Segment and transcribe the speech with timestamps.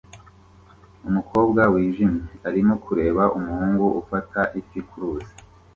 [1.07, 5.33] Umukobwa wijimye arimo kureba umuhungu ufata ifi kuruzi